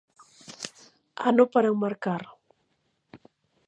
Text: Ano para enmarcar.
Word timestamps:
Ano 1.29 1.43
para 1.53 1.71
enmarcar. 1.73 2.23